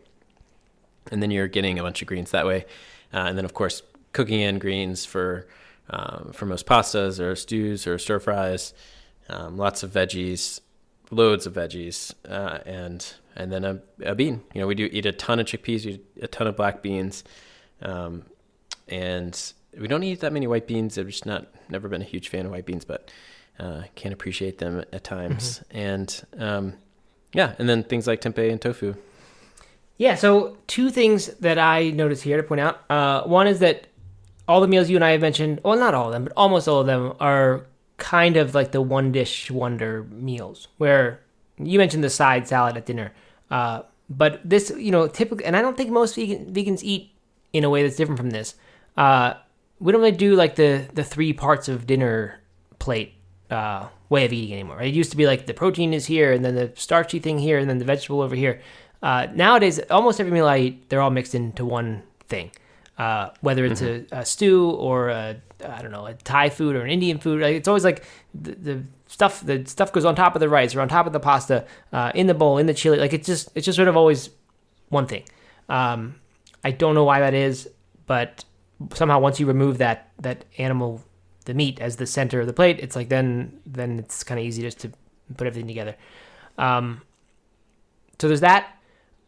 [1.12, 2.66] and then you're getting a bunch of greens that way.
[3.14, 3.82] Uh, and then, of course,
[4.14, 5.48] cooking in greens for
[5.90, 8.74] um, for most pastas or stews or stir fries.
[9.30, 10.60] Um, lots of veggies,
[11.12, 14.42] loads of veggies, uh, and and then a, a, bean.
[14.54, 16.82] You know, we do eat a ton of chickpeas, we eat a ton of black
[16.82, 17.24] beans,
[17.82, 18.24] um,
[18.88, 20.98] and we don't eat that many white beans.
[20.98, 23.12] I've just not never been a huge fan of white beans, but
[23.60, 25.60] uh, can appreciate them at times.
[25.70, 25.78] Mm-hmm.
[25.78, 26.74] And um,
[27.34, 28.96] yeah, and then things like tempeh and tofu.
[29.98, 32.82] Yeah, so two things that I noticed here to point out.
[32.90, 33.88] Uh, one is that
[34.48, 36.68] all the meals you and I have mentioned, well, not all of them, but almost
[36.68, 37.66] all of them are
[37.98, 41.22] kind of like the one dish wonder meals, where
[41.58, 43.14] you mentioned the side salad at dinner.
[43.52, 47.12] Uh, but this, you know, typically, and I don't think most vegan, vegans eat
[47.54, 48.56] in a way that's different from this.
[48.98, 49.36] Uh,
[49.84, 52.40] we don't really do like the the three parts of dinner
[52.80, 53.14] plate
[53.52, 54.78] uh, way of eating anymore.
[54.78, 54.88] Right?
[54.88, 57.58] It used to be like the protein is here, and then the starchy thing here,
[57.58, 58.62] and then the vegetable over here.
[59.02, 62.52] Uh, nowadays, almost every meal I eat, they're all mixed into one thing.
[62.98, 66.82] Uh, whether it's a, a stew or a I don't know a Thai food or
[66.82, 70.36] an Indian food, like, it's always like the, the stuff the stuff goes on top
[70.36, 72.74] of the rice or on top of the pasta uh, in the bowl in the
[72.74, 72.98] chili.
[72.98, 74.30] Like it's just it's just sort of always
[74.88, 75.24] one thing.
[75.68, 76.16] Um,
[76.64, 77.70] I don't know why that is,
[78.08, 78.46] but
[78.94, 81.02] somehow once you remove that that animal
[81.46, 84.46] the meat as the center of the plate, it's like then then it's kind of
[84.46, 84.92] easy just to
[85.36, 85.96] put everything together.
[86.58, 87.02] Um,
[88.20, 88.78] so there's that.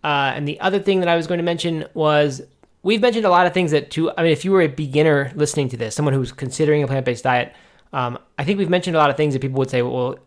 [0.04, 2.42] Uh, and the other thing that I was going to mention was
[2.84, 5.32] we've mentioned a lot of things that to I mean if you were a beginner
[5.36, 7.54] listening to this, someone who's considering a plant-based diet,
[7.94, 10.18] um, I think we've mentioned a lot of things that people would say, well,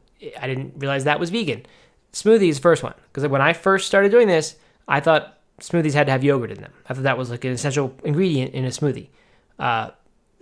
[0.40, 1.64] I didn't realize that was vegan.
[2.12, 4.56] Smoothies first one because when I first started doing this,
[4.88, 6.72] I thought smoothies had to have yogurt in them.
[6.88, 9.08] I thought that was like an essential ingredient in a smoothie.
[9.58, 9.90] Uh,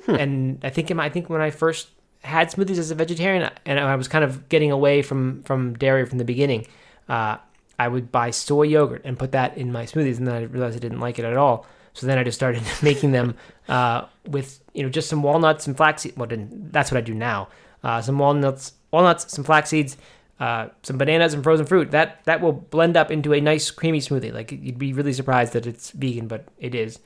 [0.09, 1.89] And I think in my, I think when I first
[2.23, 6.07] had smoothies as a vegetarian, and I was kind of getting away from from dairy
[6.07, 6.67] from the beginning,
[7.09, 7.39] uh,
[7.79, 10.77] I would buy soy yogurt and put that in my smoothies, and then I realized
[10.77, 11.67] I didn't like it at all.
[11.93, 13.35] So then I just started making them
[13.69, 16.17] uh, with you know just some walnuts and flaxseed.
[16.17, 17.49] Well, then that's what I do now.
[17.83, 19.97] Uh, some walnuts, walnuts, some flax seeds,
[20.39, 21.91] uh, some bananas, and frozen fruit.
[21.91, 24.33] That that will blend up into a nice creamy smoothie.
[24.33, 27.01] Like you'd be really surprised that it's vegan, but it is.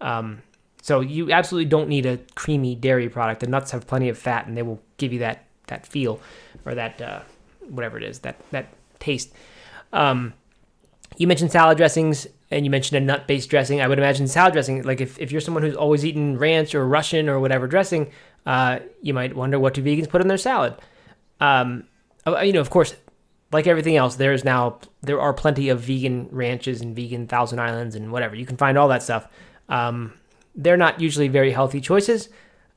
[0.00, 0.42] Um,
[0.84, 3.40] so you absolutely don't need a creamy dairy product.
[3.40, 6.20] The nuts have plenty of fat, and they will give you that that feel
[6.66, 7.20] or that uh,
[7.70, 8.66] whatever it is that that
[8.98, 9.32] taste.
[9.94, 10.34] Um,
[11.16, 13.80] you mentioned salad dressings and you mentioned a nut based dressing.
[13.80, 16.86] I would imagine salad dressing, like if, if you're someone who's always eaten ranch or
[16.86, 18.10] Russian or whatever dressing,
[18.44, 20.74] uh, you might wonder what do vegans put in their salad.
[21.40, 21.84] Um,
[22.26, 22.94] uh, you know, of course,
[23.52, 27.94] like everything else, there's now there are plenty of vegan ranches and vegan Thousand Islands
[27.94, 28.36] and whatever.
[28.36, 29.26] You can find all that stuff.
[29.70, 30.12] Um,
[30.54, 32.28] they're not usually very healthy choices.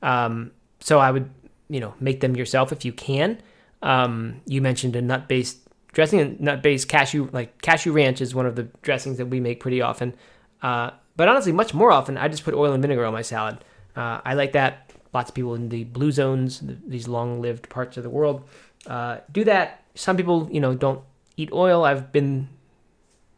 [0.02, 1.30] Um, so I would,
[1.68, 3.40] you know, make them yourself if you can.
[3.82, 5.58] Um, you mentioned a nut based
[5.92, 9.40] dressing, and nut based cashew, like cashew ranch is one of the dressings that we
[9.40, 10.14] make pretty often.
[10.62, 13.58] Uh, but honestly, much more often, I just put oil and vinegar on my salad.
[13.96, 14.92] Uh, I like that.
[15.12, 18.44] Lots of people in the blue zones, th- these long lived parts of the world,
[18.86, 19.82] uh, do that.
[19.94, 21.02] Some people, you know, don't
[21.36, 21.84] eat oil.
[21.84, 22.48] I've been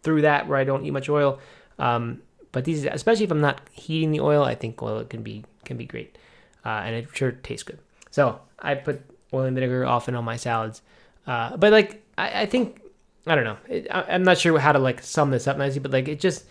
[0.03, 1.39] through that where I don't eat much oil.
[1.79, 2.23] Um,
[2.53, 5.77] but these, especially if I'm not heating the oil, I think oil can be can
[5.77, 6.17] be great,
[6.65, 7.79] uh, and it sure tastes good.
[8.11, 10.83] So I put oil and vinegar often on my salads.
[11.27, 12.81] Uh, but like I, I think
[13.27, 13.59] I don't know.
[13.69, 16.21] It, I, I'm not sure how to like sum this up nicely, but like it
[16.21, 16.45] just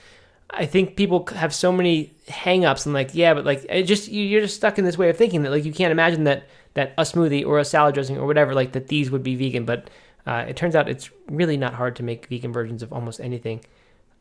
[0.49, 4.23] I think people have so many hangups and like yeah, but like it just you,
[4.23, 6.93] you're just stuck in this way of thinking that like you can't imagine that that
[6.97, 9.89] a smoothie or a salad dressing or whatever like that these would be vegan, but
[10.25, 13.61] uh, it turns out it's really not hard to make vegan versions of almost anything.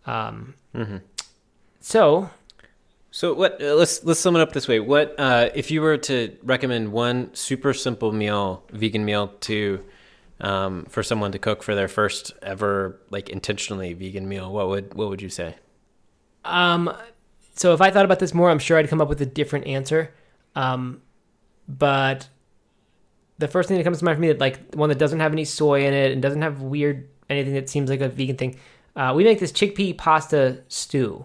[0.07, 0.55] Um,
[1.89, 2.29] So
[3.11, 3.63] So what?
[3.63, 4.79] Uh, let's let's sum it up this way.
[4.79, 9.83] What uh, if you were to recommend one super simple meal, vegan meal to
[10.43, 14.53] um, for someone to cook for their first ever like intentionally vegan meal?
[14.53, 15.57] What would what would you say?
[16.45, 16.95] Um,
[17.55, 19.67] so if I thought about this more, I'm sure I'd come up with a different
[19.67, 20.13] answer.
[20.55, 21.01] Um,
[21.67, 22.29] but
[23.39, 25.33] the first thing that comes to mind for me, that like one that doesn't have
[25.33, 28.57] any soy in it and doesn't have weird anything that seems like a vegan thing.
[28.95, 31.25] Uh, we make this chickpea pasta stew,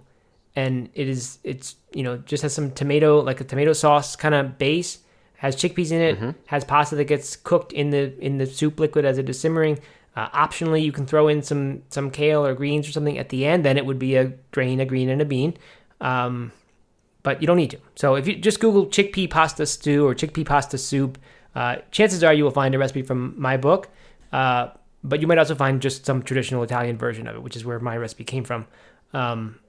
[0.55, 4.35] and it is it's you know just has some tomato like a tomato sauce kind
[4.35, 4.99] of base,
[5.37, 9.05] has chickpeas in it, has pasta that gets cooked in the in the soup liquid
[9.05, 9.79] as it is simmering.
[10.15, 13.45] Uh, optionally, you can throw in some some kale or greens or something at the
[13.45, 13.65] end.
[13.65, 15.57] Then it would be a grain, a green, and a bean.
[16.01, 16.51] Um,
[17.23, 17.79] but you don't need to.
[17.95, 21.17] So if you just Google chickpea pasta stew or chickpea pasta soup,
[21.55, 23.89] uh, chances are you will find a recipe from my book.
[24.31, 24.69] Uh,
[25.03, 27.79] but you might also find just some traditional Italian version of it, which is where
[27.79, 28.67] my recipe came from.
[29.13, 29.59] Um,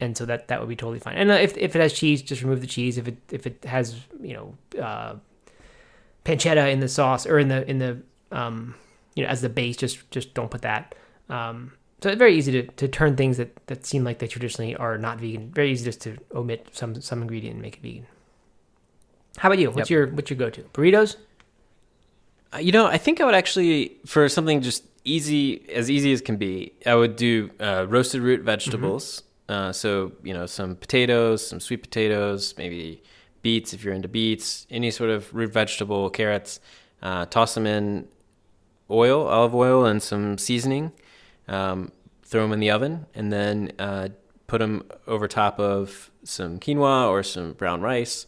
[0.00, 1.16] and so that that would be totally fine.
[1.16, 2.98] And uh, if, if it has cheese, just remove the cheese.
[2.98, 5.14] If it if it has you know uh,
[6.24, 7.98] pancetta in the sauce or in the in the
[8.32, 8.74] um,
[9.14, 10.94] you know as the base, just just don't put that.
[11.28, 14.76] Um, so it's very easy to, to turn things that, that seem like they traditionally
[14.76, 15.50] are not vegan.
[15.50, 18.06] Very easy just to omit some some ingredient and make it vegan.
[19.38, 19.68] How about you?
[19.70, 19.90] What's Yep.
[19.90, 20.62] your what's your go to?
[20.74, 21.16] Burritos?
[22.54, 26.20] Uh, you know, I think I would actually for something just easy as easy as
[26.20, 26.72] can be.
[26.86, 29.22] I would do uh, roasted root vegetables.
[29.48, 33.02] Uh, so you know, some potatoes, some sweet potatoes, maybe
[33.42, 36.60] beets if you're into beets, any sort of root vegetable, carrots.
[37.02, 38.08] Uh, toss them in
[38.90, 40.92] oil, olive oil, and some seasoning.
[41.46, 41.92] Um,
[42.24, 44.08] throw them in the oven, and then uh,
[44.46, 48.26] put them over top of some quinoa or some brown rice,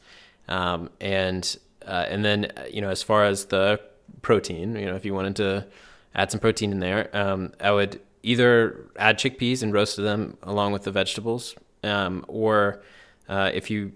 [0.48, 3.80] um, and uh, and then you know as far as the
[4.22, 5.66] protein, you know if you wanted to
[6.14, 10.72] add some protein in there, um, I would either add chickpeas and roast them along
[10.72, 12.83] with the vegetables, um, or
[13.28, 13.92] uh, if you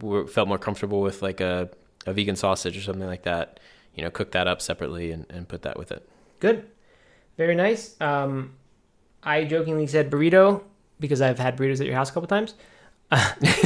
[0.00, 1.68] were, felt more comfortable with like a,
[2.06, 3.60] a vegan sausage or something like that,
[3.94, 6.08] you know, cook that up separately and, and put that with it.
[6.40, 6.66] Good.
[7.36, 8.00] Very nice.
[8.00, 8.54] Um,
[9.22, 10.62] I jokingly said burrito
[11.00, 12.54] because I've had burritos at your house a couple times.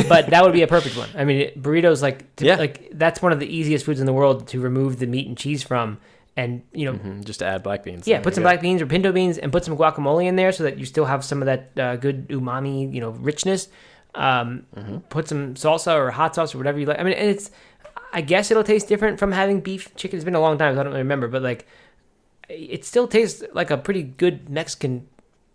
[0.08, 1.08] but that would be a perfect one.
[1.14, 2.56] I mean, burritos like to, Yeah.
[2.56, 5.36] like that's one of the easiest foods in the world to remove the meat and
[5.36, 5.98] cheese from,
[6.38, 8.06] and you know, Mhm, Just to add black beans.
[8.06, 8.48] yeah, put some go.
[8.50, 11.04] black beans or pinto beans and put some guacamole in there so that you still
[11.12, 13.68] have some of that uh, good umami, you know, richness.
[14.14, 14.48] Um,
[15.10, 16.98] Put some salsa or hot sauce or whatever you like.
[16.98, 17.50] I mean, and it's,
[18.12, 20.16] I guess it'll taste different from having beef chicken.
[20.16, 21.66] It's been a long time, so I don't really remember, but like,
[22.48, 25.06] it still tastes like a pretty good Mexican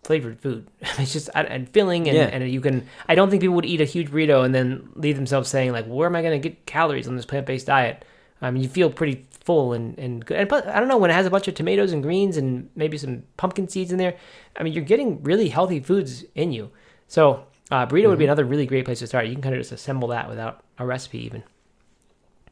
[0.03, 0.67] flavored food.
[0.99, 2.29] It's just and- and filling, and, Yeah.
[2.31, 2.85] and you can.
[3.09, 5.85] I don't think people would eat a huge burrito and then leave themselves saying like,
[5.87, 8.05] "Where am I going to get calories on this plant based diet?"
[8.41, 10.37] I mean, you feel pretty full and and good.
[10.37, 12.69] And but I don't know when it has a bunch of tomatoes and greens and
[12.75, 14.15] maybe some pumpkin seeds in there.
[14.55, 16.71] I mean, you're getting really healthy foods in you.
[17.07, 19.27] So uh, burrito would be another really great place to start.
[19.27, 21.43] You can kind of just assemble that without a recipe even.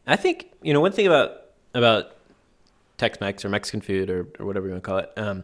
[0.08, 1.32] I think you know one thing about
[1.74, 2.16] about
[2.98, 5.44] Tex-Mex or Mexican food or, or whatever you want to call it um,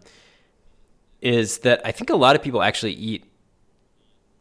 [1.21, 3.25] is that I think a lot of people actually eat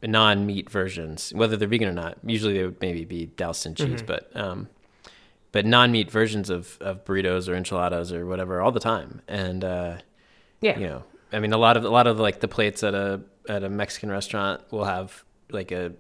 [0.03, 2.19] non-meat versions, whether they're vegan or not.
[2.25, 4.69] Usually they would maybe be doused in cheese, but um,
[5.57, 9.23] but non-meat versions of, of burritos or enchiladas or whatever all the time.
[9.27, 9.97] And uh,
[10.61, 10.79] Yeah.
[10.79, 13.21] you know, I mean, a lot of a lot of like the plates at a
[13.49, 15.93] at a Mexican restaurant will have like a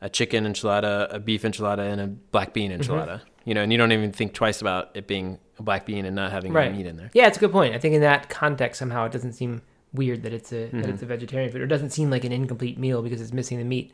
[0.00, 2.82] a chicken enchilada, a beef enchilada, and a black bean Mm-hmm.
[2.82, 3.20] enchilada.
[3.44, 6.14] You know, and you don't even think twice about it being a black bean and
[6.16, 6.74] not having Right.
[6.76, 7.10] meat in there.
[7.14, 7.74] Yeah, it's a good point.
[7.74, 10.90] I think in that context, somehow it doesn't seem weird that it's a Mm-hmm.
[10.90, 11.60] it's a vegetarian food.
[11.62, 13.92] Or it doesn't seem like an incomplete meal because it's missing the meat.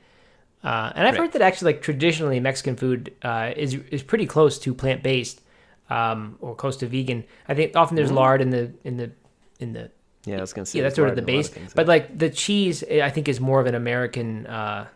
[0.65, 1.21] Uh, and I've Right.
[1.23, 5.41] heard that actually, like traditionally, Mexican food uh, is is pretty close to plant based
[5.91, 7.25] um, or close to vegan.
[7.49, 9.11] I think often there's lard in the in the
[9.61, 9.91] in the
[10.25, 11.49] Yeah, I was gonna say yeah that's sort of the base.
[11.49, 14.87] things, but like the cheese, eh, I think is more of an American uh,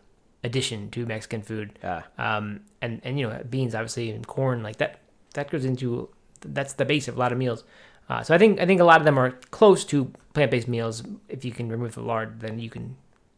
[0.43, 1.79] addition to Mexican food.
[2.19, 4.99] um, and and you know beans obviously and corn like that
[5.35, 6.09] that goes into
[6.41, 7.63] that's the base of a lot of meals.
[8.09, 10.67] Uh, so I think I think a lot of them are close to plant based
[10.67, 11.03] meals.
[11.29, 12.97] If you can remove the lard, then you can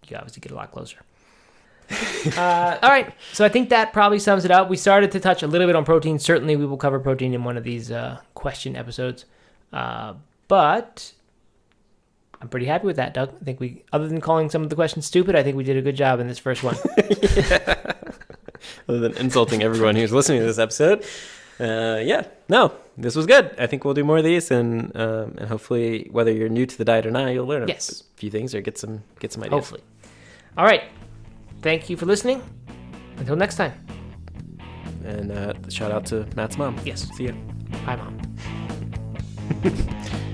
[0.08, 0.98] you obviously get a lot closer.
[1.90, 4.68] Uh, all right, so I think that probably sums it up.
[4.68, 6.18] We started to touch a little bit on protein.
[6.18, 9.24] Certainly, we will cover protein in one of these uh, question episodes.
[9.72, 10.14] Uh,
[10.48, 11.12] but
[12.40, 13.30] I'm pretty happy with that, Doug.
[13.40, 15.76] I think we, other than calling some of the questions stupid, I think we did
[15.76, 16.76] a good job in this first one.
[18.88, 21.04] Other than insulting everyone who's listening to this episode,
[21.60, 23.54] uh, yeah, no, this was good.
[23.58, 26.78] I think we'll do more of these, and um, and hopefully, whether you're new to
[26.78, 27.74] the diet or not, you'll learn a
[28.16, 29.52] few things or get some get some ideas.
[29.52, 29.82] Hopefully.
[30.56, 30.82] All right.
[31.62, 32.42] Thank you for listening.
[33.18, 33.72] Until next time.
[35.04, 36.76] And uh, shout out to Matt's mom.
[36.84, 37.08] Yes.
[37.16, 37.32] See ya.
[37.86, 38.18] Bye, Mom.